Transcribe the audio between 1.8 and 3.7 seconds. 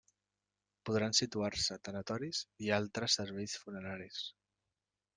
tanatoris i altres serveis